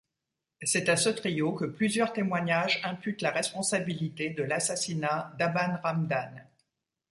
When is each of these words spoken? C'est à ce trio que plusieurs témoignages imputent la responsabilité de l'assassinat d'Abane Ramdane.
C'est 0.63 0.89
à 0.89 0.97
ce 0.97 1.09
trio 1.09 1.53
que 1.53 1.65
plusieurs 1.65 2.11
témoignages 2.11 2.81
imputent 2.83 3.21
la 3.21 3.29
responsabilité 3.29 4.31
de 4.31 4.41
l'assassinat 4.41 5.31
d'Abane 5.37 5.79
Ramdane. 5.83 6.47